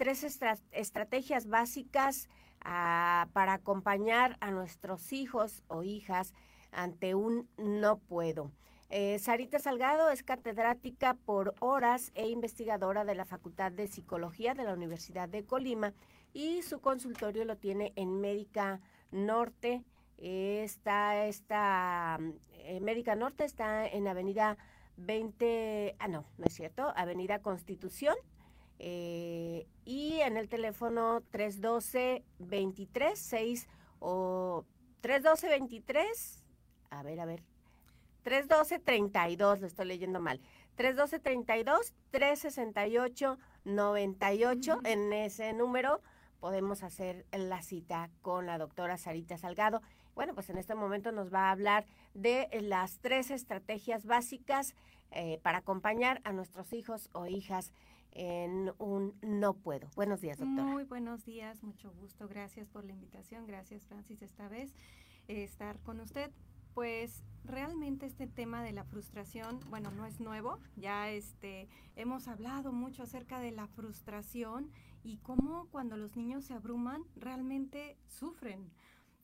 tres 0.00 0.24
estrategias 0.72 1.46
básicas 1.46 2.30
ah, 2.62 3.28
para 3.34 3.52
acompañar 3.52 4.38
a 4.40 4.50
nuestros 4.50 5.12
hijos 5.12 5.62
o 5.68 5.82
hijas 5.82 6.32
ante 6.72 7.14
un 7.14 7.50
no 7.58 7.98
puedo. 7.98 8.50
Eh, 8.88 9.18
Sarita 9.18 9.58
Salgado 9.58 10.08
es 10.08 10.22
catedrática 10.22 11.18
por 11.26 11.54
horas 11.60 12.12
e 12.14 12.30
investigadora 12.30 13.04
de 13.04 13.14
la 13.14 13.26
Facultad 13.26 13.72
de 13.72 13.88
Psicología 13.88 14.54
de 14.54 14.64
la 14.64 14.72
Universidad 14.72 15.28
de 15.28 15.44
Colima 15.44 15.92
y 16.32 16.62
su 16.62 16.80
consultorio 16.80 17.44
lo 17.44 17.58
tiene 17.58 17.92
en 17.94 18.22
Médica 18.22 18.80
Norte. 19.10 19.84
está, 20.16 21.26
esta 21.26 22.18
eh, 22.54 22.80
Médica 22.80 23.16
Norte 23.16 23.44
está 23.44 23.86
en 23.86 24.08
Avenida 24.08 24.56
20, 24.96 25.96
ah 25.98 26.08
no, 26.08 26.24
no 26.38 26.44
es 26.46 26.54
cierto, 26.54 26.90
Avenida 26.96 27.40
Constitución. 27.40 28.16
Eh, 28.82 29.66
y 29.84 30.20
en 30.20 30.36
el 30.36 30.48
teléfono 30.48 31.22
312 31.30 32.24
23 32.38 33.18
6 33.18 33.68
o 33.98 34.64
312 35.02 35.48
23 35.48 36.40
a 36.90 37.02
ver, 37.02 37.18
a 37.20 37.24
ver. 37.24 37.42
312-32, 38.24 39.60
lo 39.60 39.66
estoy 39.66 39.86
leyendo 39.86 40.20
mal. 40.20 40.42
312-32, 40.76 41.94
368-98. 42.12 44.80
En 44.84 45.12
ese 45.12 45.52
número 45.52 46.00
podemos 46.40 46.82
hacer 46.82 47.26
la 47.32 47.62
cita 47.62 48.10
con 48.22 48.46
la 48.46 48.58
doctora 48.58 48.98
Sarita 48.98 49.38
Salgado. 49.38 49.80
Bueno, 50.14 50.34
pues 50.34 50.50
en 50.50 50.58
este 50.58 50.74
momento 50.74 51.12
nos 51.12 51.32
va 51.32 51.48
a 51.48 51.52
hablar 51.52 51.86
de 52.12 52.48
las 52.62 52.98
tres 52.98 53.30
estrategias 53.30 54.04
básicas 54.04 54.74
eh, 55.12 55.38
para 55.42 55.58
acompañar 55.58 56.20
a 56.24 56.32
nuestros 56.32 56.72
hijos 56.72 57.08
o 57.12 57.26
hijas 57.26 57.72
en 58.12 58.72
un 58.78 59.14
no 59.22 59.54
puedo. 59.54 59.88
Buenos 59.94 60.20
días, 60.20 60.38
doctora. 60.38 60.64
Muy 60.64 60.84
buenos 60.84 61.24
días, 61.24 61.62
mucho 61.62 61.92
gusto. 61.92 62.28
Gracias 62.28 62.68
por 62.68 62.84
la 62.84 62.92
invitación. 62.92 63.46
Gracias, 63.46 63.86
Francis, 63.86 64.22
esta 64.22 64.48
vez 64.48 64.74
eh, 65.28 65.44
estar 65.44 65.78
con 65.80 66.00
usted. 66.00 66.30
Pues 66.74 67.24
realmente 67.44 68.06
este 68.06 68.26
tema 68.26 68.62
de 68.62 68.72
la 68.72 68.84
frustración, 68.84 69.60
bueno, 69.70 69.90
no 69.90 70.06
es 70.06 70.20
nuevo, 70.20 70.58
ya 70.76 71.10
este 71.10 71.68
hemos 71.96 72.28
hablado 72.28 72.72
mucho 72.72 73.02
acerca 73.02 73.40
de 73.40 73.50
la 73.50 73.66
frustración 73.66 74.70
y 75.02 75.18
cómo 75.18 75.66
cuando 75.70 75.96
los 75.96 76.16
niños 76.16 76.44
se 76.44 76.54
abruman 76.54 77.04
realmente 77.16 77.96
sufren. 78.06 78.70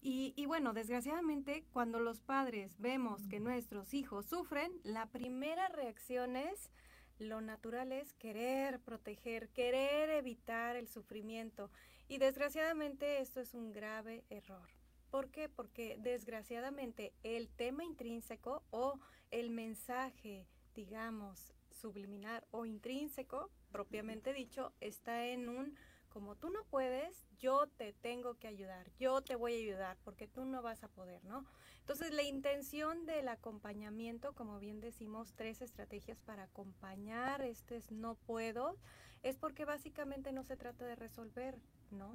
Y, 0.02 0.34
y, 0.36 0.46
bueno, 0.46 0.72
desgraciadamente 0.72 1.64
cuando 1.72 1.98
los 1.98 2.20
padres 2.20 2.78
vemos 2.78 3.26
que 3.26 3.40
nuestros 3.40 3.92
hijos 3.92 4.26
sufren, 4.26 4.70
la 4.84 5.06
primera 5.06 5.68
reacción 5.68 6.36
es, 6.36 6.70
lo 7.18 7.40
natural 7.40 7.92
es 7.92 8.12
querer 8.14 8.80
proteger, 8.80 9.48
querer 9.50 10.10
evitar 10.10 10.76
el 10.76 10.88
sufrimiento. 10.88 11.70
Y 12.08 12.18
desgraciadamente 12.18 13.20
esto 13.20 13.40
es 13.40 13.54
un 13.54 13.72
grave 13.72 14.24
error. 14.30 14.68
¿Por 15.10 15.30
qué? 15.30 15.48
Porque 15.48 15.96
desgraciadamente 15.98 17.12
el 17.22 17.48
tema 17.48 17.84
intrínseco 17.84 18.62
o 18.70 18.98
el 19.30 19.50
mensaje, 19.50 20.46
digamos, 20.74 21.52
subliminar 21.70 22.46
o 22.50 22.66
intrínseco, 22.66 23.50
propiamente 23.70 24.32
dicho, 24.32 24.72
está 24.80 25.26
en 25.26 25.48
un, 25.48 25.76
como 26.16 26.34
tú 26.34 26.48
no 26.48 26.64
puedes, 26.70 27.26
yo 27.38 27.66
te 27.66 27.92
tengo 27.92 28.36
que 28.38 28.48
ayudar, 28.48 28.90
yo 28.98 29.20
te 29.20 29.36
voy 29.36 29.52
a 29.52 29.58
ayudar, 29.58 29.98
porque 30.02 30.26
tú 30.26 30.46
no 30.46 30.62
vas 30.62 30.82
a 30.82 30.88
poder, 30.88 31.22
¿no? 31.26 31.44
Entonces, 31.80 32.10
la 32.10 32.22
intención 32.22 33.04
del 33.04 33.28
acompañamiento, 33.28 34.32
como 34.32 34.58
bien 34.58 34.80
decimos, 34.80 35.34
tres 35.36 35.60
estrategias 35.60 36.18
para 36.22 36.44
acompañar 36.44 37.42
este 37.42 37.82
no 37.90 38.14
puedo, 38.14 38.78
es 39.22 39.36
porque 39.36 39.66
básicamente 39.66 40.32
no 40.32 40.42
se 40.42 40.56
trata 40.56 40.86
de 40.86 40.96
resolver, 40.96 41.58
¿no? 41.90 42.14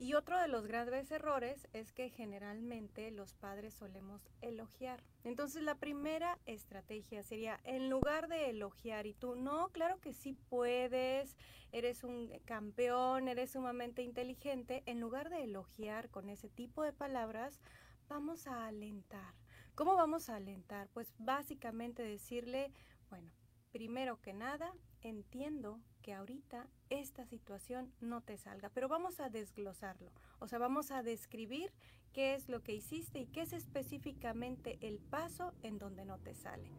Y 0.00 0.14
otro 0.14 0.40
de 0.40 0.48
los 0.48 0.66
graves 0.66 1.10
errores 1.10 1.68
es 1.74 1.92
que 1.92 2.08
generalmente 2.08 3.10
los 3.10 3.34
padres 3.34 3.74
solemos 3.74 4.26
elogiar. 4.40 5.04
Entonces 5.24 5.62
la 5.62 5.74
primera 5.74 6.38
estrategia 6.46 7.22
sería, 7.22 7.60
en 7.64 7.90
lugar 7.90 8.26
de 8.26 8.48
elogiar 8.48 9.06
y 9.06 9.12
tú, 9.12 9.36
no, 9.36 9.68
claro 9.68 10.00
que 10.00 10.14
sí 10.14 10.32
puedes, 10.32 11.36
eres 11.70 12.02
un 12.02 12.30
campeón, 12.46 13.28
eres 13.28 13.50
sumamente 13.50 14.00
inteligente, 14.00 14.82
en 14.86 15.00
lugar 15.00 15.28
de 15.28 15.44
elogiar 15.44 16.08
con 16.08 16.30
ese 16.30 16.48
tipo 16.48 16.82
de 16.82 16.94
palabras, 16.94 17.60
vamos 18.08 18.46
a 18.46 18.68
alentar. 18.68 19.34
¿Cómo 19.74 19.96
vamos 19.96 20.30
a 20.30 20.36
alentar? 20.36 20.88
Pues 20.94 21.12
básicamente 21.18 22.02
decirle, 22.02 22.72
bueno, 23.10 23.30
primero 23.70 24.18
que 24.22 24.32
nada, 24.32 24.72
entiendo 25.02 25.78
que 26.00 26.14
ahorita 26.14 26.66
esta 26.88 27.24
situación 27.24 27.92
no 28.00 28.20
te 28.20 28.36
salga, 28.36 28.70
pero 28.70 28.88
vamos 28.88 29.20
a 29.20 29.28
desglosarlo, 29.28 30.10
o 30.38 30.48
sea, 30.48 30.58
vamos 30.58 30.90
a 30.90 31.02
describir 31.02 31.72
qué 32.12 32.34
es 32.34 32.48
lo 32.48 32.62
que 32.62 32.74
hiciste 32.74 33.20
y 33.20 33.26
qué 33.26 33.42
es 33.42 33.52
específicamente 33.52 34.78
el 34.80 34.98
paso 34.98 35.54
en 35.62 35.78
donde 35.78 36.04
no 36.04 36.18
te 36.18 36.34
sale. 36.34 36.70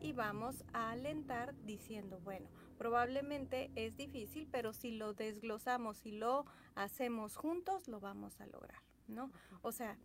Y 0.00 0.12
vamos 0.12 0.62
a 0.72 0.90
alentar 0.90 1.54
diciendo, 1.64 2.20
bueno, 2.22 2.48
probablemente 2.76 3.70
es 3.74 3.96
difícil, 3.96 4.46
pero 4.50 4.72
si 4.72 4.92
lo 4.92 5.14
desglosamos 5.14 6.04
y 6.04 6.12
lo 6.12 6.44
hacemos 6.74 7.36
juntos, 7.36 7.88
lo 7.88 7.98
vamos 7.98 8.40
a 8.40 8.46
lograr, 8.46 8.82
¿no? 9.08 9.32
O 9.62 9.72
sea, 9.72 9.98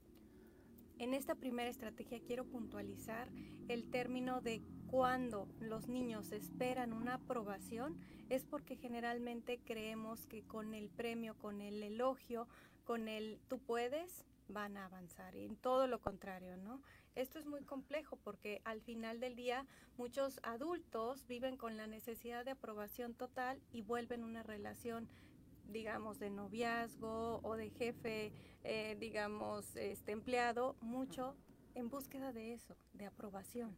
en 0.97 1.13
esta 1.13 1.35
primera 1.35 1.69
estrategia 1.69 2.21
quiero 2.21 2.45
puntualizar 2.45 3.29
el 3.67 3.89
término 3.89 4.39
de 4.39 4.61
cuando 4.91 5.47
los 5.62 5.88
niños 5.88 6.34
esperan 6.34 6.91
una 6.91 7.13
aprobación 7.13 7.97
es 8.29 8.44
porque 8.44 8.75
generalmente 8.75 9.57
creemos 9.66 10.28
que 10.28 10.44
con 10.44 10.74
el 10.74 10.90
premio, 10.90 11.34
con 11.35 11.62
el 11.62 11.81
elogio, 11.81 12.46
con 12.84 13.07
el 13.07 13.40
tú 13.47 13.57
puedes, 13.59 14.25
van 14.50 14.75
a 14.75 14.85
avanzar 14.85 15.34
y 15.35 15.46
en 15.46 15.56
todo 15.56 15.88
lo 15.88 16.02
contrario, 16.02 16.57
¿no? 16.57 16.81
Esto 17.16 17.40
es 17.40 17.46
muy 17.46 17.62
complejo 17.63 18.18
porque 18.18 18.62
al 18.66 18.81
final 18.81 19.22
del 19.22 19.38
día 19.38 19.66
muchos 19.97 20.41
adultos 20.44 21.25
viven 21.25 21.56
con 21.56 21.78
la 21.78 21.88
necesidad 21.88 22.44
de 22.44 22.52
aprobación 22.52 23.13
total 23.13 23.62
y 23.72 23.81
vuelven 23.81 24.25
una 24.25 24.44
relación 24.44 25.08
digamos, 25.69 26.19
de 26.19 26.29
noviazgo 26.29 27.40
o 27.44 27.56
de 27.56 27.69
jefe, 27.69 28.34
eh, 28.66 28.97
digamos, 29.00 29.73
este 29.78 30.12
empleado, 30.12 30.75
mucho 30.81 31.34
en 31.75 31.90
búsqueda 31.90 32.34
de 32.34 32.52
eso, 32.52 32.75
de 32.91 33.06
aprobación. 33.06 33.73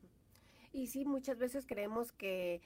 Y 0.73 0.87
sí, 0.87 1.05
muchas 1.05 1.37
veces 1.37 1.65
creemos 1.65 2.11
que, 2.11 2.61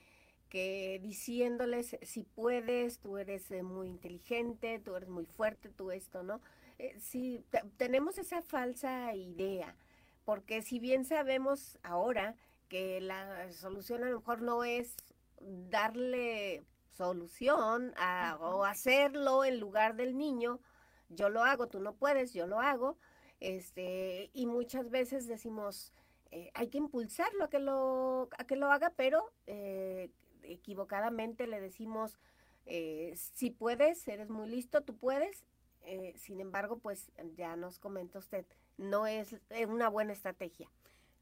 que 0.50 1.00
diciéndoles 1.04 1.98
si 2.02 2.24
puedes, 2.24 3.00
tú 3.00 3.18
eres 3.18 3.52
eh, 3.52 3.62
muy 3.64 3.90
inteligente, 3.90 4.80
tú 4.80 4.96
eres 4.96 5.10
muy 5.10 5.26
fuerte, 5.26 5.70
tú 5.70 5.92
esto, 5.92 6.24
¿no? 6.24 6.42
Eh, 6.80 6.96
sí, 7.00 7.44
tenemos 7.76 8.18
esa 8.18 8.42
falsa 8.42 9.14
idea, 9.14 9.76
porque 10.24 10.62
si 10.62 10.80
bien 10.80 11.06
sabemos 11.06 11.78
ahora 11.84 12.36
que 12.70 13.02
la 13.02 13.52
solución 13.52 14.04
a 14.04 14.10
lo 14.10 14.20
mejor 14.20 14.42
no 14.42 14.64
es 14.64 14.96
darle 15.40 16.64
solución 16.92 17.94
a, 17.98 18.38
o 18.40 18.64
hacerlo 18.64 19.44
en 19.44 19.60
lugar 19.60 19.96
del 19.96 20.18
niño, 20.18 20.60
yo 21.10 21.30
lo 21.30 21.44
hago, 21.44 21.68
tú 21.68 21.80
no 21.80 21.94
puedes, 21.96 22.34
yo 22.34 22.48
lo 22.48 22.60
hago, 22.60 22.98
este, 23.40 24.30
y 24.34 24.46
muchas 24.46 24.90
veces 24.90 25.28
decimos, 25.28 25.94
eh, 26.32 26.52
hay 26.54 26.70
que 26.70 26.78
impulsarlo 26.78 27.46
a 27.46 27.50
que 27.50 27.60
lo, 27.60 28.30
a 28.38 28.46
que 28.46 28.56
lo 28.56 28.72
haga, 28.72 28.94
pero 28.96 29.32
eh, 29.46 30.12
equivocadamente 30.44 31.48
le 31.48 31.62
decimos, 31.62 32.18
eh, 32.66 33.14
si 33.16 33.50
puedes, 33.52 34.08
eres 34.08 34.30
muy 34.30 34.50
listo, 34.50 34.82
tú 34.82 34.98
puedes. 34.98 35.46
sin 36.16 36.42
embargo, 36.42 36.80
pues 36.80 37.12
ya 37.36 37.56
nos 37.56 37.80
comenta 37.80 38.20
usted, 38.20 38.46
no 38.78 39.08
es 39.08 39.38
una 39.68 39.88
buena 39.90 40.12
estrategia. 40.14 40.70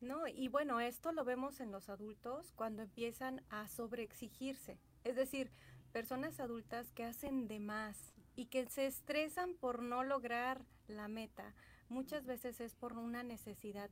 No, 0.02 0.28
y 0.28 0.48
bueno, 0.50 0.80
esto 0.80 1.12
lo 1.12 1.24
vemos 1.24 1.60
en 1.60 1.72
los 1.72 1.90
adultos 1.90 2.52
cuando 2.56 2.84
empiezan 2.84 3.44
a 3.50 3.68
sobreexigirse. 3.68 4.80
Es 5.04 5.16
decir, 5.16 5.52
personas 5.92 6.40
adultas 6.40 6.92
que 6.92 7.06
hacen 7.06 7.48
de 7.48 7.60
más 7.60 8.14
y 8.36 8.48
que 8.48 8.66
se 8.68 8.86
estresan 8.86 9.56
por 9.56 9.82
no 9.82 10.04
lograr 10.04 10.66
la 10.88 11.08
meta. 11.08 11.54
Muchas 11.90 12.26
veces 12.26 12.60
es 12.60 12.76
por 12.76 12.98
una 12.98 13.24
necesidad 13.24 13.90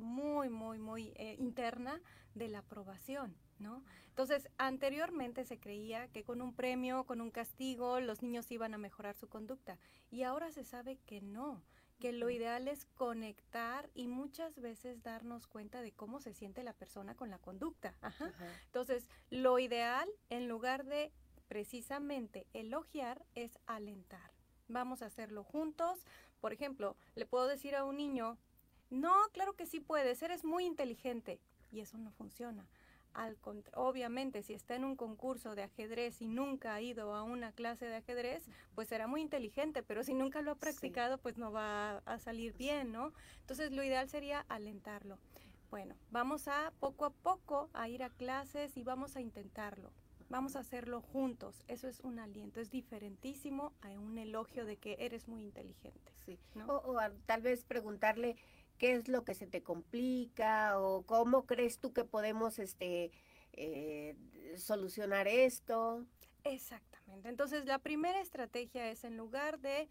muy, 0.00 0.48
muy, 0.48 0.78
muy 0.78 1.12
eh, 1.16 1.36
interna 1.38 2.00
de 2.34 2.48
la 2.48 2.60
aprobación, 2.60 3.36
¿no? 3.58 3.82
Entonces, 4.08 4.48
anteriormente 4.58 5.44
se 5.44 5.58
creía 5.58 6.08
que 6.08 6.24
con 6.24 6.40
un 6.42 6.54
premio, 6.54 7.04
con 7.04 7.20
un 7.20 7.30
castigo, 7.30 8.00
los 8.00 8.22
niños 8.22 8.50
iban 8.50 8.74
a 8.74 8.78
mejorar 8.78 9.16
su 9.16 9.28
conducta 9.28 9.78
y 10.10 10.22
ahora 10.22 10.50
se 10.50 10.64
sabe 10.64 10.98
que 11.06 11.20
no, 11.20 11.62
que 11.98 12.12
lo 12.12 12.30
ideal 12.30 12.68
es 12.68 12.84
conectar 12.94 13.90
y 13.94 14.06
muchas 14.06 14.58
veces 14.60 15.02
darnos 15.02 15.46
cuenta 15.46 15.82
de 15.82 15.92
cómo 15.92 16.20
se 16.20 16.32
siente 16.32 16.62
la 16.62 16.72
persona 16.72 17.14
con 17.14 17.30
la 17.30 17.38
conducta. 17.38 17.94
Entonces, 18.66 19.08
lo 19.30 19.58
ideal, 19.58 20.08
en 20.30 20.48
lugar 20.48 20.84
de 20.84 21.12
precisamente 21.48 22.46
elogiar, 22.52 23.24
es 23.34 23.58
alentar. 23.66 24.32
Vamos 24.68 25.02
a 25.02 25.06
hacerlo 25.06 25.44
juntos. 25.44 26.04
Por 26.40 26.52
ejemplo, 26.52 26.96
le 27.14 27.26
puedo 27.26 27.46
decir 27.46 27.74
a 27.74 27.84
un 27.84 27.96
niño, 27.96 28.38
no, 28.90 29.14
claro 29.32 29.54
que 29.54 29.66
sí 29.66 29.80
puedes, 29.80 30.22
eres 30.22 30.44
muy 30.44 30.64
inteligente. 30.64 31.40
Y 31.70 31.80
eso 31.80 31.98
no 31.98 32.10
funciona. 32.12 32.66
Al 33.14 33.36
obviamente, 33.74 34.42
si 34.42 34.54
está 34.54 34.76
en 34.76 34.84
un 34.84 34.94
concurso 34.94 35.54
de 35.54 35.62
ajedrez 35.62 36.22
y 36.22 36.28
nunca 36.28 36.74
ha 36.74 36.80
ido 36.80 37.14
a 37.14 37.22
una 37.22 37.52
clase 37.52 37.86
de 37.86 37.96
ajedrez, 37.96 38.44
pues 38.74 38.88
será 38.88 39.06
muy 39.06 39.22
inteligente, 39.22 39.82
pero 39.82 40.04
si 40.04 40.14
nunca 40.14 40.40
lo 40.40 40.52
ha 40.52 40.54
practicado, 40.54 41.18
pues 41.18 41.36
no 41.36 41.50
va 41.50 41.98
a 41.98 42.18
salir 42.18 42.52
bien, 42.56 42.92
¿no? 42.92 43.12
Entonces, 43.40 43.72
lo 43.72 43.82
ideal 43.82 44.08
sería 44.08 44.44
alentarlo. 44.48 45.18
Bueno, 45.70 45.96
vamos 46.10 46.48
a 46.48 46.72
poco 46.80 47.04
a 47.04 47.10
poco 47.10 47.68
a 47.74 47.88
ir 47.88 48.02
a 48.02 48.10
clases 48.10 48.76
y 48.76 48.84
vamos 48.84 49.16
a 49.16 49.20
intentarlo. 49.20 49.92
Vamos 50.30 50.56
a 50.56 50.60
hacerlo 50.60 51.00
juntos. 51.00 51.64
Eso 51.68 51.88
es 51.88 52.00
un 52.00 52.18
aliento, 52.18 52.60
es 52.60 52.70
diferentísimo 52.70 53.72
a 53.80 53.88
un 53.98 54.18
elogio 54.18 54.64
de 54.64 54.76
que 54.76 54.96
eres 55.00 55.26
muy 55.26 55.42
inteligente. 55.42 56.12
Sí. 56.24 56.38
O, 56.66 56.98
tal 57.26 57.42
vez 57.42 57.64
preguntarle 57.64 58.36
qué 58.78 58.92
es 58.94 59.08
lo 59.08 59.24
que 59.24 59.34
se 59.34 59.46
te 59.46 59.62
complica 59.62 60.78
o 60.80 61.02
cómo 61.02 61.46
crees 61.46 61.78
tú 61.78 61.92
que 61.92 62.04
podemos 62.04 62.58
este 62.58 63.10
eh, 63.52 64.16
solucionar 64.56 65.28
esto. 65.28 66.06
Exactamente. 66.44 67.28
Entonces 67.28 67.66
la 67.66 67.78
primera 67.78 68.20
estrategia 68.20 68.90
es 68.90 69.04
en 69.04 69.16
lugar 69.16 69.58
de 69.60 69.88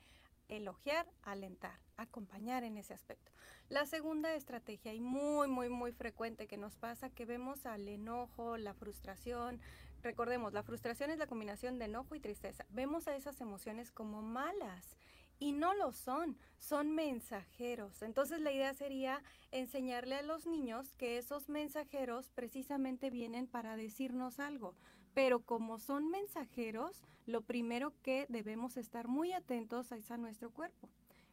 elogiar, 0.48 1.06
alentar, 1.24 1.80
acompañar 1.98 2.64
en 2.64 2.78
ese 2.78 2.94
aspecto. 2.94 3.32
La 3.70 3.86
segunda 3.86 4.34
estrategia, 4.34 4.94
y 4.94 5.02
muy, 5.02 5.50
muy, 5.50 5.68
muy 5.68 5.92
frecuente 5.92 6.48
que 6.48 6.58
nos 6.58 6.78
pasa, 6.78 7.10
que 7.10 7.26
vemos 7.26 7.66
al 7.66 7.88
enojo, 7.88 8.56
la 8.56 8.74
frustración. 8.74 9.60
Recordemos, 10.02 10.54
la 10.54 10.64
frustración 10.64 11.12
es 11.12 11.18
la 11.18 11.28
combinación 11.28 11.78
de 11.80 11.86
enojo 11.86 12.16
y 12.16 12.22
tristeza. 12.22 12.66
Vemos 12.70 13.10
a 13.10 13.16
esas 13.18 13.42
emociones 13.42 13.92
como 13.92 14.22
malas 14.22 14.96
y 15.40 15.52
no 15.52 15.74
lo 15.74 15.92
son, 15.92 16.38
son 16.58 16.92
mensajeros. 16.94 18.02
Entonces 18.02 18.42
la 18.42 18.52
idea 18.52 18.74
sería 18.74 19.24
enseñarle 19.52 20.16
a 20.16 20.24
los 20.24 20.46
niños 20.46 20.94
que 20.94 21.18
esos 21.18 21.50
mensajeros 21.50 22.30
precisamente 22.30 23.10
vienen 23.10 23.48
para 23.48 23.76
decirnos 23.76 24.40
algo. 24.40 24.76
Pero 25.14 25.40
como 25.40 25.80
son 25.80 26.10
mensajeros, 26.10 27.04
lo 27.26 27.42
primero 27.42 27.94
que 28.04 28.26
debemos 28.30 28.78
estar 28.78 29.08
muy 29.08 29.34
atentos 29.34 29.92
es 29.92 30.12
a 30.12 30.18
nuestro 30.18 30.52
cuerpo. 30.52 30.90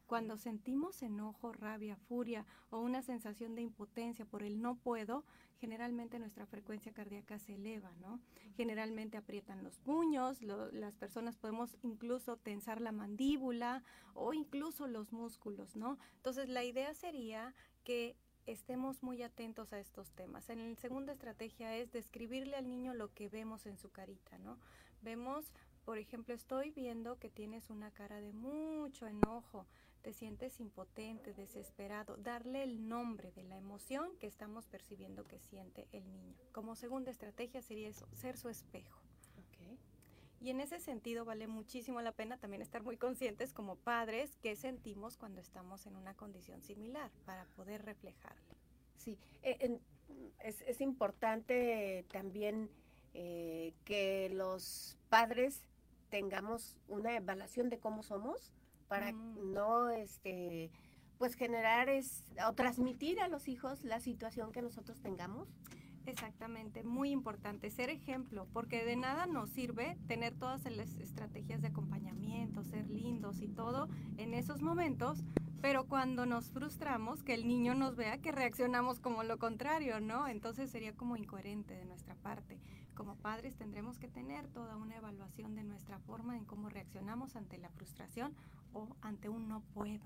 Cuando 0.07 0.37
sentimos 0.37 1.03
enojo, 1.03 1.53
rabia, 1.53 1.97
furia 1.97 2.45
o 2.71 2.81
una 2.81 3.03
sensación 3.03 3.55
de 3.55 3.63
impotencia 3.63 4.25
por 4.25 4.43
el 4.43 4.61
no 4.61 4.77
puedo, 4.77 5.25
generalmente 5.59 6.19
nuestra 6.19 6.45
frecuencia 6.47 6.93
cardíaca 6.93 7.39
se 7.39 7.55
eleva, 7.55 7.91
¿no? 8.01 8.21
Generalmente 8.57 9.17
aprietan 9.17 9.65
los 9.65 9.79
puños, 9.79 10.43
las 10.43 10.95
personas 10.95 11.37
podemos 11.37 11.77
incluso 11.83 12.37
tensar 12.37 12.81
la 12.81 12.93
mandíbula 12.93 13.83
o 14.13 14.35
incluso 14.35 14.87
los 14.87 15.13
músculos, 15.13 15.75
¿no? 15.75 15.99
Entonces 16.17 16.49
la 16.49 16.65
idea 16.65 16.93
sería 16.93 17.55
que 17.83 18.15
estemos 18.47 19.03
muy 19.03 19.23
atentos 19.23 19.73
a 19.73 19.79
estos 19.79 20.11
temas. 20.11 20.51
En 20.51 20.71
la 20.71 20.77
segunda 20.77 21.13
estrategia 21.13 21.77
es 21.77 21.91
describirle 21.93 22.57
al 22.57 22.69
niño 22.69 22.93
lo 22.95 23.13
que 23.15 23.29
vemos 23.29 23.65
en 23.67 23.79
su 23.79 23.91
carita, 23.91 24.37
¿no? 24.39 24.59
Vemos, 25.01 25.53
por 25.85 25.99
ejemplo, 25.99 26.35
estoy 26.35 26.71
viendo 26.71 27.19
que 27.19 27.31
tienes 27.31 27.71
una 27.71 27.91
cara 27.91 28.21
de 28.21 28.33
mucho 28.33 29.07
enojo, 29.07 29.67
te 30.05 30.13
sientes 30.13 30.61
impotente, 30.61 31.33
desesperado, 31.33 32.19
darle 32.19 32.63
el 32.63 32.87
nombre 32.89 33.33
de 33.33 33.43
la 33.43 33.57
emoción 33.57 34.15
que 34.21 34.27
estamos 34.27 34.67
percibiendo 34.67 35.25
que 35.25 35.39
siente 35.39 35.89
el 35.93 36.05
niño. 36.13 36.37
Como 36.53 36.77
segunda 36.77 37.11
estrategia 37.11 37.63
sería 37.63 37.89
eso, 37.89 38.07
ser 38.13 38.37
su 38.37 38.51
espejo. 38.51 39.01
Y 40.43 40.51
en 40.51 40.61
ese 40.61 40.79
sentido 40.79 41.25
vale 41.25 41.47
muchísimo 41.47 42.03
la 42.03 42.13
pena 42.13 42.37
también 42.37 42.61
estar 42.61 42.83
muy 42.83 42.99
conscientes 42.99 43.55
como 43.55 43.77
padres 43.77 44.37
qué 44.43 44.57
sentimos 44.57 45.17
cuando 45.17 45.41
estamos 45.41 45.87
en 45.87 45.97
una 45.97 46.13
condición 46.13 46.61
similar 46.61 47.11
para 47.25 47.47
poder 47.57 47.83
reflejarle. 47.83 48.59
Sí, 48.99 49.19
e, 49.43 49.81
es, 50.41 50.81
importante 50.83 52.05
también 52.13 52.69
eh, 53.15 53.73
que 53.87 54.29
los 54.35 54.99
padres 55.09 55.63
tengamos 56.11 56.77
una 56.89 57.17
evaluación 57.17 57.71
de 57.71 57.79
cómo 57.79 58.03
somos 58.03 58.53
para 58.89 59.13
mm. 59.13 59.53
no 59.53 59.91
este 59.91 60.71
pues 61.19 61.35
generar 61.35 61.89
es, 61.89 62.25
o 62.47 62.53
transmitir 62.55 63.21
a 63.21 63.29
los 63.29 63.49
hijos 63.49 63.85
la 63.85 64.01
situación 64.01 64.53
que 64.53 64.63
nosotros 64.63 65.01
tengamos. 65.01 65.49
Exactamente, 66.07 66.83
muy 66.83 67.11
importante, 67.11 67.71
ser 67.71 67.89
ejemplo, 67.89 68.47
porque 68.53 68.85
de 68.85 68.95
nada 68.95 69.25
nos 69.25 69.49
sirve 69.49 69.97
tener 70.07 70.35
todas 70.35 70.63
las 70.71 70.95
estrategias 70.97 71.63
de 71.63 71.69
acompañamiento, 71.69 72.63
ser 72.63 72.91
lindos 72.91 73.41
y 73.41 73.49
todo 73.49 73.89
en 74.19 74.35
esos 74.35 74.61
momentos, 74.61 75.25
pero 75.65 75.87
cuando 75.87 76.27
nos 76.27 76.51
frustramos, 76.51 77.23
que 77.23 77.33
el 77.33 77.49
niño 77.49 77.73
nos 77.75 77.97
vea 77.97 78.19
que 78.19 78.33
reaccionamos 78.33 79.01
como 79.01 79.23
lo 79.23 79.39
contrario, 79.39 79.99
¿no? 79.99 80.29
Entonces 80.29 80.69
sería 80.69 80.93
como 80.93 81.17
incoherente 81.17 81.73
de 81.75 81.87
nuestra 81.87 82.15
parte. 82.17 82.61
Como 82.95 83.17
padres 83.17 83.57
tendremos 83.57 83.99
que 83.99 84.07
tener 84.07 84.47
toda 84.49 84.77
una 84.77 84.99
evaluación 84.99 85.55
de 85.55 85.65
nuestra 85.65 85.99
forma 86.01 86.37
en 86.37 86.45
cómo 86.45 86.69
reaccionamos 86.69 87.35
ante 87.35 87.57
la 87.57 87.71
frustración 87.71 88.37
o 88.75 88.95
ante 89.01 89.31
un 89.31 89.49
no 89.49 89.63
puedo. 89.73 90.05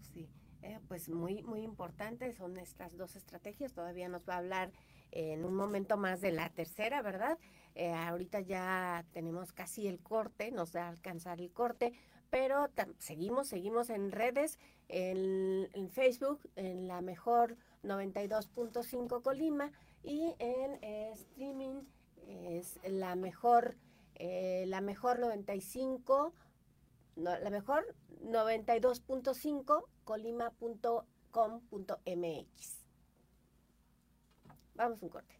Sí, 0.00 0.30
eh, 0.62 0.80
pues 0.88 1.10
muy, 1.10 1.42
muy 1.42 1.60
importante 1.60 2.32
son 2.32 2.56
estas 2.56 2.96
dos 2.96 3.16
estrategias. 3.16 3.74
Todavía 3.74 4.08
nos 4.08 4.26
va 4.26 4.36
a 4.36 4.38
hablar 4.38 4.72
en 5.10 5.44
un 5.44 5.54
momento 5.54 5.98
más 5.98 6.22
de 6.22 6.32
la 6.32 6.48
tercera, 6.48 7.02
¿verdad? 7.02 7.38
Eh, 7.74 7.92
ahorita 7.92 8.40
ya 8.40 9.04
tenemos 9.12 9.52
casi 9.52 9.88
el 9.88 10.00
corte, 10.00 10.52
nos 10.52 10.74
va 10.74 10.84
a 10.84 10.88
alcanzar 10.88 11.42
el 11.42 11.52
corte, 11.52 11.92
pero 12.30 12.68
seguimos, 12.98 13.48
seguimos 13.48 13.90
en 13.90 14.10
redes, 14.10 14.58
en, 14.88 15.68
en 15.72 15.90
Facebook, 15.90 16.40
en 16.56 16.88
la 16.88 17.00
mejor 17.00 17.56
92.5 17.82 19.22
Colima 19.22 19.72
y 20.02 20.34
en 20.38 20.78
eh, 20.82 21.10
streaming 21.14 21.82
es 22.28 22.78
la 22.84 23.14
mejor, 23.14 23.76
la 24.18 24.80
mejor 24.80 25.20
95 25.20 26.32
la 27.16 27.50
mejor 27.50 27.94
92.5 28.22 29.84
colima.com.mx. 30.04 31.06
Vamos 34.74 35.02
un 35.02 35.08
corte. 35.08 35.34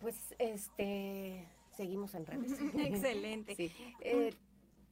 Pues 0.00 0.34
este 0.38 1.48
seguimos 1.76 2.14
en 2.14 2.26
redes. 2.26 2.52
Excelente. 2.74 3.54
Sí. 3.54 3.72
Eh, 4.00 4.34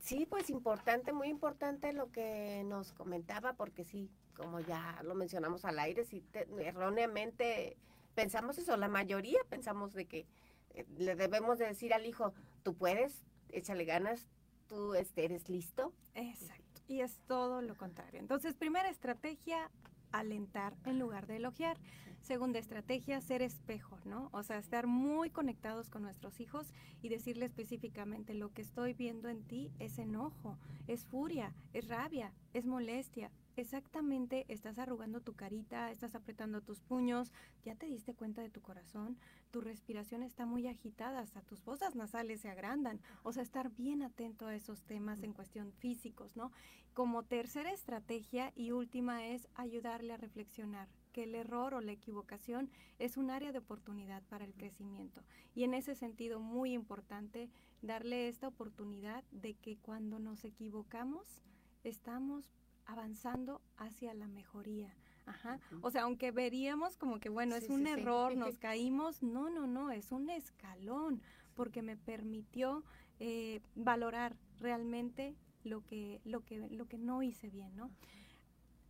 sí, 0.02 0.26
pues 0.26 0.50
importante, 0.50 1.12
muy 1.12 1.28
importante 1.28 1.92
lo 1.92 2.10
que 2.10 2.62
nos 2.66 2.92
comentaba, 2.92 3.54
porque 3.54 3.84
sí, 3.84 4.10
como 4.34 4.60
ya 4.60 5.00
lo 5.04 5.14
mencionamos 5.14 5.64
al 5.64 5.78
aire, 5.78 6.04
sí, 6.04 6.22
erróneamente 6.58 7.76
pensamos 8.14 8.58
eso, 8.58 8.76
la 8.76 8.88
mayoría 8.88 9.38
pensamos 9.48 9.94
de 9.94 10.06
que 10.06 10.26
eh, 10.74 10.84
le 10.98 11.14
debemos 11.14 11.58
de 11.58 11.66
decir 11.66 11.94
al 11.94 12.04
hijo, 12.04 12.34
tú 12.62 12.74
puedes, 12.74 13.22
échale 13.50 13.84
ganas, 13.84 14.28
tú 14.66 14.94
este, 14.94 15.24
eres 15.24 15.48
listo. 15.48 15.92
Exacto. 16.14 16.82
Y 16.88 17.00
es 17.00 17.20
todo 17.26 17.62
lo 17.62 17.76
contrario. 17.76 18.18
Entonces, 18.18 18.54
primera 18.54 18.90
estrategia, 18.90 19.70
alentar 20.10 20.74
en 20.84 20.98
lugar 20.98 21.26
de 21.26 21.36
elogiar. 21.36 21.78
Segunda 22.22 22.60
estrategia, 22.60 23.20
ser 23.20 23.42
espejo, 23.42 23.98
¿no? 24.04 24.28
O 24.32 24.44
sea, 24.44 24.58
estar 24.58 24.86
muy 24.86 25.30
conectados 25.30 25.90
con 25.90 26.02
nuestros 26.02 26.38
hijos 26.38 26.72
y 27.02 27.08
decirle 27.08 27.46
específicamente 27.46 28.32
lo 28.32 28.52
que 28.52 28.62
estoy 28.62 28.94
viendo 28.94 29.28
en 29.28 29.42
ti 29.42 29.72
es 29.80 29.98
enojo, 29.98 30.56
es 30.86 31.04
furia, 31.04 31.52
es 31.72 31.88
rabia, 31.88 32.32
es 32.54 32.64
molestia, 32.64 33.32
exactamente 33.56 34.46
estás 34.46 34.78
arrugando 34.78 35.20
tu 35.20 35.34
carita, 35.34 35.90
estás 35.90 36.14
apretando 36.14 36.60
tus 36.60 36.80
puños, 36.80 37.32
ya 37.64 37.74
te 37.74 37.86
diste 37.86 38.14
cuenta 38.14 38.40
de 38.40 38.50
tu 38.50 38.60
corazón, 38.60 39.18
tu 39.50 39.60
respiración 39.60 40.22
está 40.22 40.46
muy 40.46 40.68
agitada, 40.68 41.18
hasta 41.18 41.42
tus 41.42 41.60
fosas 41.60 41.96
nasales 41.96 42.42
se 42.42 42.48
agrandan, 42.48 43.00
o 43.24 43.32
sea, 43.32 43.42
estar 43.42 43.68
bien 43.70 44.00
atento 44.00 44.46
a 44.46 44.54
esos 44.54 44.82
temas 44.84 45.24
en 45.24 45.32
cuestión 45.32 45.72
físicos, 45.72 46.36
¿no? 46.36 46.52
Como 46.94 47.24
tercera 47.24 47.72
estrategia 47.72 48.52
y 48.54 48.70
última 48.70 49.26
es 49.26 49.48
ayudarle 49.56 50.12
a 50.12 50.18
reflexionar 50.18 50.88
que 51.12 51.24
el 51.24 51.34
error 51.34 51.74
o 51.74 51.80
la 51.80 51.92
equivocación 51.92 52.70
es 52.98 53.16
un 53.16 53.30
área 53.30 53.52
de 53.52 53.58
oportunidad 53.58 54.22
para 54.24 54.44
el 54.44 54.54
crecimiento. 54.54 55.22
Y 55.54 55.64
en 55.64 55.74
ese 55.74 55.94
sentido, 55.94 56.40
muy 56.40 56.72
importante 56.72 57.50
darle 57.82 58.28
esta 58.28 58.48
oportunidad 58.48 59.24
de 59.30 59.54
que 59.54 59.76
cuando 59.76 60.18
nos 60.18 60.44
equivocamos, 60.44 61.42
estamos 61.84 62.50
avanzando 62.86 63.60
hacia 63.76 64.14
la 64.14 64.28
mejoría. 64.28 64.94
Ajá. 65.26 65.60
O 65.82 65.90
sea, 65.90 66.02
aunque 66.02 66.32
veríamos 66.32 66.96
como 66.96 67.20
que, 67.20 67.28
bueno, 67.28 67.54
es 67.54 67.68
un 67.68 67.86
error, 67.86 68.36
nos 68.36 68.58
caímos, 68.58 69.22
no, 69.22 69.50
no, 69.50 69.66
no, 69.66 69.90
es 69.90 70.10
un 70.10 70.30
escalón, 70.30 71.22
porque 71.54 71.82
me 71.82 71.96
permitió 71.96 72.84
eh, 73.20 73.60
valorar 73.74 74.36
realmente 74.58 75.36
lo 75.64 75.84
que, 75.84 76.20
lo, 76.24 76.44
que, 76.44 76.68
lo 76.70 76.86
que 76.86 76.98
no 76.98 77.22
hice 77.22 77.50
bien, 77.50 77.76
¿no? 77.76 77.90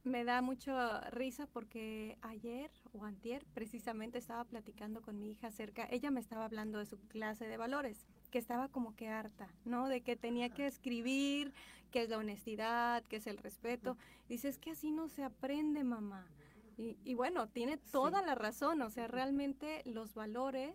Me 0.04 0.24
da 0.24 0.42
mucho 0.42 0.72
risa 1.10 1.46
porque 1.46 2.18
ayer 2.22 2.70
o 2.92 3.04
antier 3.04 3.46
precisamente 3.54 4.18
estaba 4.18 4.44
platicando 4.44 5.00
con 5.00 5.20
mi 5.20 5.30
hija 5.30 5.46
acerca, 5.46 5.86
ella 5.90 6.10
me 6.10 6.18
estaba 6.18 6.44
hablando 6.44 6.78
de 6.80 6.86
su 6.86 6.98
clase 6.98 7.46
de 7.46 7.56
valores, 7.56 8.04
que 8.32 8.38
estaba 8.38 8.68
como 8.68 8.96
que 8.96 9.08
harta, 9.08 9.48
¿no? 9.64 9.88
De 9.88 10.00
que 10.00 10.16
tenía 10.16 10.50
que 10.50 10.66
escribir, 10.66 11.52
qué 11.92 12.02
es 12.02 12.08
la 12.08 12.18
honestidad, 12.18 13.04
qué 13.04 13.16
es 13.16 13.28
el 13.28 13.38
respeto. 13.38 13.96
Dice, 14.28 14.48
es 14.48 14.58
que 14.58 14.72
así 14.72 14.90
no 14.90 15.08
se 15.08 15.22
aprende, 15.22 15.84
mamá. 15.84 16.26
Y, 16.76 17.14
bueno, 17.14 17.48
tiene 17.48 17.76
toda 17.76 18.22
la 18.22 18.34
razón, 18.34 18.82
o 18.82 18.90
sea, 18.90 19.06
realmente 19.06 19.82
los 19.84 20.14
valores 20.14 20.74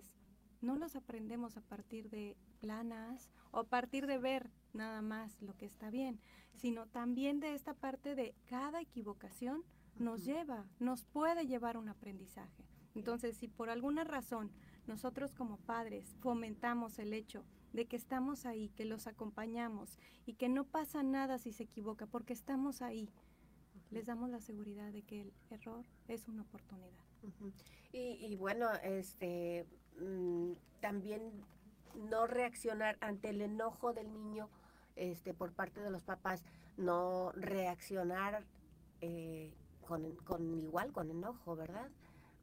no 0.62 0.78
los 0.78 0.96
aprendemos 0.96 1.58
a 1.58 1.62
partir 1.62 2.10
de 2.10 2.38
planas 2.60 3.30
o 3.52 3.60
a 3.60 3.64
partir 3.64 4.08
de 4.08 4.18
ver 4.18 4.52
nada 4.74 5.02
más 5.02 5.42
lo 5.42 5.56
que 5.56 5.66
está 5.66 5.90
bien, 5.90 6.20
sino 6.56 6.88
también 6.88 7.40
de 7.40 7.54
esta 7.54 7.74
parte 7.74 8.16
de 8.16 8.34
cada 8.48 8.82
equivocación 8.82 9.64
nos 10.00 10.26
lleva, 10.26 10.66
nos 10.80 11.04
puede 11.04 11.48
llevar 11.48 11.78
un 11.78 11.90
aprendizaje. 11.90 12.66
Entonces, 12.96 13.38
si 13.38 13.48
por 13.48 13.70
alguna 13.70 14.04
razón 14.04 14.52
nosotros 14.88 15.34
como 15.34 15.58
padres 15.58 16.16
fomentamos 16.20 16.98
el 17.00 17.14
hecho 17.14 17.44
de 17.74 17.86
que 17.86 17.96
estamos 17.96 18.46
ahí, 18.46 18.70
que 18.70 18.86
los 18.86 19.06
acompañamos 19.08 20.00
y 20.26 20.34
que 20.34 20.50
no 20.50 20.66
pasa 20.66 21.04
nada 21.04 21.38
si 21.38 21.52
se 21.52 21.64
equivoca, 21.64 22.08
porque 22.08 22.34
estamos 22.34 22.82
ahí, 22.82 23.10
les 23.92 24.06
damos 24.06 24.30
la 24.30 24.40
seguridad 24.40 24.92
de 24.92 25.04
que 25.04 25.22
el 25.22 25.34
error 25.50 25.86
es 26.08 26.28
una 26.28 26.42
oportunidad. 26.44 27.04
y, 27.92 28.36
bueno, 28.36 28.70
este 28.84 29.66
mm, 30.00 30.54
también 30.80 31.22
no 31.98 32.28
reaccionar 32.28 32.98
ante 33.02 33.30
el 33.30 33.42
enojo 33.42 33.94
del 33.94 34.12
niño 34.14 34.50
este, 34.96 35.34
por 35.34 35.54
parte 35.54 35.82
de 35.82 35.92
los 35.92 36.04
papás, 36.04 36.44
no 36.76 37.32
reaccionar 37.34 38.44
eh, 39.02 39.54
con, 39.82 40.16
con, 40.18 40.60
igual, 40.60 40.92
con 40.92 41.10
enojo, 41.10 41.56
¿verdad? 41.56 41.90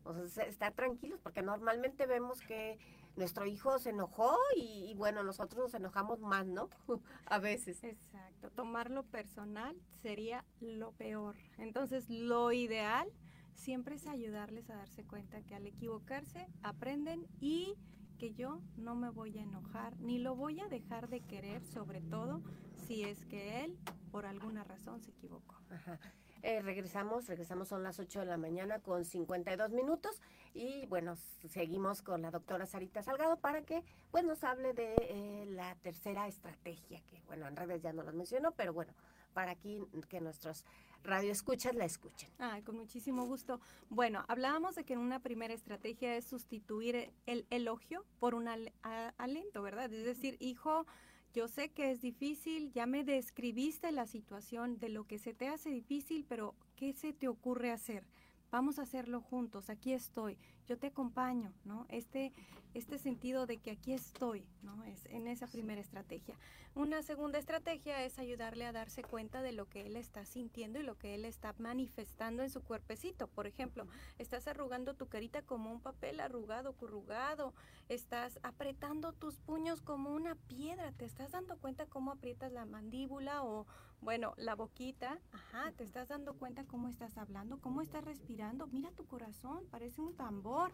O 0.05 0.27
sea, 0.29 0.45
estar 0.45 0.73
tranquilos, 0.73 1.19
porque 1.23 1.43
normalmente 1.43 2.07
vemos 2.07 2.41
que 2.43 2.79
nuestro 3.17 3.47
hijo 3.47 3.79
se 3.79 3.91
enojó 3.91 4.37
y, 4.57 4.91
y, 4.91 4.95
bueno, 4.95 5.23
nosotros 5.23 5.65
nos 5.65 5.75
enojamos 5.75 6.21
más, 6.21 6.47
¿no? 6.47 6.69
A 7.27 7.39
veces. 7.39 7.83
Exacto, 7.83 8.51
tomarlo 8.51 9.05
personal 9.05 9.77
sería 10.03 10.45
lo 10.61 10.93
peor. 10.93 11.37
Entonces, 11.59 12.09
lo 12.11 12.53
ideal 12.53 13.11
siempre 13.55 13.95
es 13.95 14.07
ayudarles 14.07 14.69
a 14.69 14.77
darse 14.77 15.05
cuenta 15.05 15.43
que 15.43 15.55
al 15.55 15.67
equivocarse 15.67 16.49
aprenden 16.63 17.27
y 17.41 17.77
que 18.19 18.35
yo 18.35 18.61
no 18.77 18.95
me 18.95 19.11
voy 19.11 19.39
a 19.39 19.43
enojar 19.43 19.99
ni 20.01 20.19
lo 20.19 20.35
voy 20.35 20.61
a 20.61 20.69
dejar 20.69 21.09
de 21.09 21.21
querer, 21.21 21.65
sobre 21.65 22.01
todo 22.01 22.43
si 22.87 23.05
es 23.05 23.25
que 23.27 23.65
él 23.65 23.79
por 24.11 24.27
alguna 24.27 24.65
razón 24.65 25.01
se 25.01 25.11
equivocó. 25.11 25.57
Ajá. 25.71 25.99
Eh, 26.47 26.61
regresamos, 26.61 27.27
regresamos 27.27 27.69
son 27.69 27.83
las 27.83 27.99
8 27.99 28.21
de 28.21 28.27
la 28.27 28.37
mañana 28.37 28.79
con 28.79 29.07
52 29.07 29.71
minutos 29.71 30.21
y 30.53 30.85
bueno, 30.89 31.17
seguimos 31.49 32.03
con 32.03 32.21
la 32.21 32.31
doctora 32.31 32.67
Sarita 32.67 33.03
Salgado 33.03 33.39
para 33.39 33.63
que 33.63 33.83
pues 34.11 34.25
nos 34.25 34.45
hable 34.45 34.75
de 34.75 34.95
eh, 35.09 35.47
la 35.49 35.75
tercera 35.77 36.29
estrategia, 36.29 37.01
que 37.07 37.23
bueno, 37.27 37.49
en 37.49 37.57
redes 37.57 37.81
ya 37.81 37.95
no 37.95 38.03
las 38.03 38.15
mencionó, 38.15 38.53
pero 38.53 38.75
bueno, 38.75 38.93
para 39.33 39.53
aquí 39.53 39.81
que 40.11 40.21
nuestros 40.21 40.67
radioescuchas 41.05 41.75
la 41.75 41.85
escuchen. 41.85 42.29
Ah, 42.39 42.61
con 42.65 42.77
muchísimo 42.77 43.25
gusto. 43.27 43.61
Bueno, 43.91 44.25
hablábamos 44.29 44.75
de 44.75 44.85
que 44.85 44.97
una 44.97 45.21
primera 45.21 45.55
estrategia 45.55 46.17
es 46.17 46.25
sustituir 46.25 47.13
el 47.27 47.47
elogio 47.51 48.05
por 48.19 48.35
un 48.35 48.49
alento, 48.49 49.63
¿verdad? 49.63 49.93
Es 49.93 50.05
decir, 50.05 50.37
hijo, 50.41 50.87
yo 51.35 51.49
sé 51.49 51.71
que 51.71 51.91
es 51.91 52.01
difícil, 52.01 52.73
ya 52.73 52.87
me 52.87 53.05
describiste 53.05 53.93
la 53.93 54.07
situación 54.07 54.79
de 54.79 54.89
lo 54.89 55.05
que 55.07 55.19
se 55.19 55.35
te 55.35 55.49
hace 55.49 55.71
difícil, 55.71 56.25
pero 56.29 56.55
¿qué 56.77 56.93
se 56.93 57.13
te 57.13 57.29
ocurre 57.29 57.71
hacer? 57.71 58.07
Vamos 58.55 58.79
a 58.79 58.83
hacerlo 58.83 59.21
juntos, 59.21 59.69
aquí 59.69 59.93
estoy, 59.93 60.39
yo 60.69 60.79
te 60.79 60.87
acompaño, 60.87 61.53
¿no? 61.65 61.87
Este, 61.89 62.33
este 62.73 62.99
sentido 62.99 63.47
de 63.47 63.59
que 63.59 63.73
aquí 63.73 63.93
estoy, 63.93 64.47
¿no? 64.63 64.85
Es 64.85 65.07
en 65.07 65.27
esa 65.27 65.49
primera 65.49 65.81
estrategia. 65.81 66.39
Una 66.77 67.03
segunda 67.03 67.41
estrategia 67.41 68.05
es 68.05 68.21
ayudarle 68.21 68.65
a 68.65 68.71
darse 68.73 69.03
cuenta 69.03 69.43
de 69.43 69.51
lo 69.51 69.69
que 69.69 69.87
él 69.87 69.97
está 69.97 70.25
sintiendo 70.25 70.79
y 70.79 70.85
lo 70.85 70.97
que 70.97 71.17
él 71.17 71.25
está 71.25 71.53
manifestando 71.59 72.45
en 72.45 72.51
su 72.51 72.63
cuerpecito. 72.63 73.27
Por 73.27 73.49
ejemplo, 73.49 73.89
estás 74.19 74.47
arrugando 74.47 74.95
tu 74.95 75.09
carita 75.09 75.43
como 75.43 75.73
un 75.73 75.81
papel 75.81 76.21
arrugado, 76.21 76.75
corrugado, 76.75 77.55
estás 77.89 78.39
apretando 78.45 79.13
tus 79.13 79.39
puños 79.39 79.81
como 79.83 80.11
una 80.11 80.37
piedra, 80.37 80.93
te 80.93 81.05
estás 81.05 81.33
dando 81.33 81.59
cuenta 81.59 81.87
cómo 81.87 82.13
aprietas 82.13 82.53
la 82.53 82.67
mandíbula 82.67 83.43
o, 83.43 83.67
bueno, 84.05 84.35
la 84.37 84.55
boquita, 84.55 85.19
ajá, 85.33 85.73
te 85.73 85.83
estás 85.83 86.09
dando 86.09 86.35
cuenta 86.35 86.65
cómo 86.65 86.89
estás 86.89 87.17
hablando, 87.17 87.59
cómo 87.63 87.81
estás 87.81 88.05
respirando, 88.05 88.67
mira 88.67 88.91
tu 88.91 89.07
corazón, 89.07 89.65
parece 89.71 90.03
un 90.03 90.15
tambor, 90.15 90.73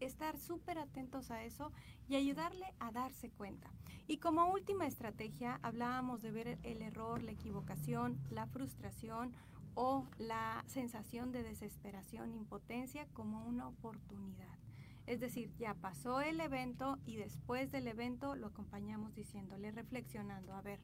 estar 0.00 0.36
súper 0.36 0.78
atentos 0.78 1.30
a 1.30 1.44
eso 1.44 1.70
y 2.08 2.16
ayudarle 2.16 2.66
a 2.80 2.90
darse 2.90 3.30
cuenta. 3.30 3.70
Y 4.08 4.18
como 4.18 4.52
última 4.52 4.88
estrategia, 4.88 5.60
hablábamos 5.62 6.22
de 6.22 6.32
ver 6.32 6.58
el 6.64 6.82
error, 6.82 7.22
la 7.22 7.30
equivocación, 7.30 8.18
la 8.30 8.48
frustración 8.48 9.32
o 9.74 10.04
la 10.18 10.64
sensación 10.66 11.30
de 11.30 11.44
desesperación, 11.44 12.34
impotencia 12.34 13.06
como 13.12 13.46
una 13.46 13.68
oportunidad. 13.68 14.58
Es 15.06 15.20
decir, 15.20 15.54
ya 15.56 15.74
pasó 15.74 16.20
el 16.20 16.40
evento 16.40 16.98
y 17.06 17.16
después 17.16 17.70
del 17.70 17.86
evento 17.86 18.34
lo 18.34 18.48
acompañamos 18.48 19.14
diciéndole, 19.14 19.70
reflexionando, 19.70 20.52
a 20.54 20.62
ver, 20.62 20.80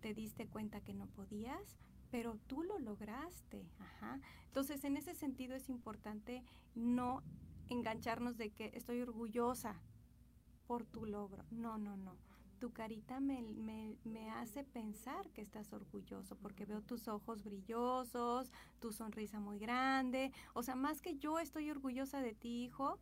te 0.00 0.14
diste 0.14 0.46
cuenta 0.46 0.80
que 0.80 0.94
no 0.94 1.06
podías, 1.06 1.78
pero 2.10 2.38
tú 2.46 2.62
lo 2.62 2.78
lograste. 2.78 3.66
Entonces, 4.46 4.84
en 4.84 4.96
ese 4.96 5.14
sentido 5.14 5.54
es 5.54 5.68
importante 5.68 6.42
no 6.74 7.22
engancharnos 7.68 8.36
de 8.36 8.50
que 8.50 8.70
estoy 8.74 9.02
orgullosa 9.02 9.74
por 10.66 10.84
tu 10.84 11.06
logro. 11.06 11.44
No, 11.50 11.78
no, 11.78 11.96
no. 11.96 12.16
Tu 12.58 12.72
carita 12.72 13.20
me, 13.20 13.42
me, 14.04 14.30
hace 14.30 14.64
pensar 14.64 15.30
que 15.30 15.42
estás 15.42 15.72
orgulloso 15.72 16.34
porque 16.36 16.64
veo 16.64 16.82
tus 16.82 17.06
ojos 17.06 17.44
brillosos, 17.44 18.50
tu 18.80 18.92
sonrisa 18.92 19.38
muy 19.38 19.58
grande. 19.58 20.32
O 20.54 20.64
sea, 20.64 20.74
más 20.74 21.00
que 21.00 21.16
yo 21.16 21.38
estoy 21.38 21.70
orgullosa 21.70 22.20
de 22.20 22.34
ti, 22.34 22.64
hijo, 22.64 22.98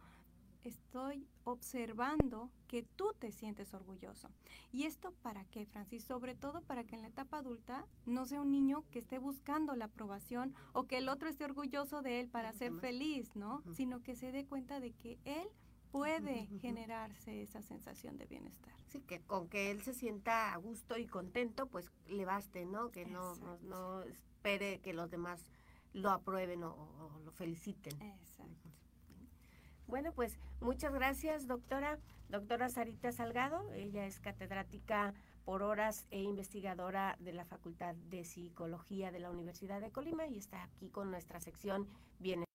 estoy 0.68 1.26
observando 1.44 2.50
que 2.66 2.82
tú 2.82 3.12
te 3.18 3.30
sientes 3.30 3.72
orgulloso. 3.74 4.30
¿Y 4.72 4.84
esto 4.84 5.12
para 5.22 5.44
qué, 5.44 5.66
Francis? 5.66 6.04
Sobre 6.04 6.34
todo 6.34 6.62
para 6.62 6.84
que 6.84 6.96
en 6.96 7.02
la 7.02 7.08
etapa 7.08 7.38
adulta 7.38 7.86
no 8.04 8.26
sea 8.26 8.40
un 8.40 8.50
niño 8.50 8.84
que 8.90 8.98
esté 8.98 9.18
buscando 9.18 9.74
la 9.76 9.86
aprobación 9.86 10.54
o 10.72 10.86
que 10.86 10.98
el 10.98 11.08
otro 11.08 11.28
esté 11.28 11.44
orgulloso 11.44 12.02
de 12.02 12.20
él 12.20 12.28
para 12.28 12.52
ser 12.52 12.72
feliz, 12.74 13.34
¿no? 13.36 13.62
Sino 13.74 14.02
que 14.02 14.16
se 14.16 14.32
dé 14.32 14.44
cuenta 14.44 14.80
de 14.80 14.92
que 14.92 15.18
él 15.24 15.48
puede 15.92 16.46
generarse 16.60 17.42
esa 17.42 17.62
sensación 17.62 18.16
de 18.18 18.26
bienestar. 18.26 18.74
Sí, 18.88 19.00
que 19.00 19.20
con 19.20 19.48
que 19.48 19.70
él 19.70 19.82
se 19.82 19.94
sienta 19.94 20.52
a 20.52 20.56
gusto 20.56 20.98
y 20.98 21.06
contento, 21.06 21.66
pues 21.66 21.90
le 22.08 22.24
baste, 22.24 22.66
¿no? 22.66 22.90
Que 22.90 23.06
no, 23.06 23.34
no, 23.62 24.02
espere 24.02 24.80
que 24.80 24.92
los 24.92 25.10
demás 25.10 25.40
lo 25.92 26.10
aprueben 26.10 26.64
o, 26.64 26.72
o 26.74 27.20
lo 27.24 27.32
feliciten. 27.32 28.00
Exacto. 28.02 28.68
Bueno, 29.86 30.12
pues 30.12 30.38
muchas 30.60 30.92
gracias, 30.92 31.46
doctora. 31.46 31.98
Doctora 32.28 32.68
Sarita 32.68 33.12
Salgado, 33.12 33.72
ella 33.72 34.04
es 34.04 34.18
catedrática 34.18 35.14
por 35.44 35.62
horas 35.62 36.06
e 36.10 36.20
investigadora 36.20 37.16
de 37.20 37.32
la 37.32 37.44
Facultad 37.44 37.94
de 37.94 38.24
Psicología 38.24 39.12
de 39.12 39.20
la 39.20 39.30
Universidad 39.30 39.80
de 39.80 39.92
Colima 39.92 40.26
y 40.26 40.38
está 40.38 40.64
aquí 40.64 40.90
con 40.90 41.12
nuestra 41.12 41.38
sección 41.38 41.86
Bienestar. 42.18 42.46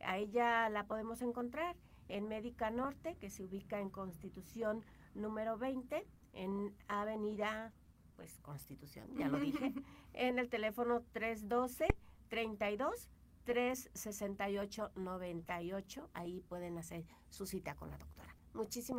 A 0.00 0.18
ella 0.18 0.68
la 0.68 0.86
podemos 0.86 1.22
encontrar 1.22 1.76
en 2.06 2.28
Médica 2.28 2.70
Norte, 2.70 3.16
que 3.16 3.28
se 3.28 3.42
ubica 3.42 3.80
en 3.80 3.90
Constitución 3.90 4.84
número 5.14 5.58
20, 5.58 6.06
en 6.34 6.72
Avenida, 6.86 7.72
pues 8.14 8.38
Constitución, 8.38 9.08
ya 9.16 9.26
lo 9.26 9.40
dije, 9.40 9.74
en 10.12 10.38
el 10.38 10.48
teléfono 10.48 11.02
312 11.12 11.88
32 12.28 13.08
368 13.48 14.90
98. 14.94 16.10
Ahí 16.12 16.42
pueden 16.50 16.76
hacer 16.76 17.06
su 17.30 17.46
cita 17.46 17.74
con 17.76 17.88
la 17.88 17.96
doctora. 17.96 18.36
Muchísimas 18.52 18.96